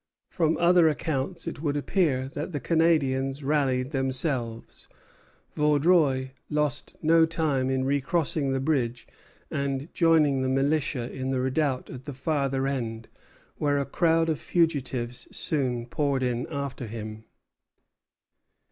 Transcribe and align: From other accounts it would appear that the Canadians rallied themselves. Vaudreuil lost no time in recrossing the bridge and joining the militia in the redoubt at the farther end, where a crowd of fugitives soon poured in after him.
From 0.31 0.57
other 0.57 0.87
accounts 0.87 1.45
it 1.47 1.61
would 1.61 1.77
appear 1.77 2.27
that 2.29 2.53
the 2.53 2.59
Canadians 2.59 3.43
rallied 3.43 3.91
themselves. 3.91 4.87
Vaudreuil 5.55 6.29
lost 6.49 6.95
no 7.03 7.27
time 7.27 7.69
in 7.69 7.85
recrossing 7.85 8.51
the 8.51 8.59
bridge 8.59 9.07
and 9.51 9.93
joining 9.93 10.41
the 10.41 10.49
militia 10.49 11.13
in 11.13 11.29
the 11.29 11.39
redoubt 11.39 11.91
at 11.91 12.05
the 12.05 12.13
farther 12.13 12.65
end, 12.65 13.09
where 13.57 13.77
a 13.79 13.85
crowd 13.85 14.27
of 14.27 14.39
fugitives 14.39 15.27
soon 15.31 15.85
poured 15.85 16.23
in 16.23 16.47
after 16.49 16.87
him. 16.87 17.25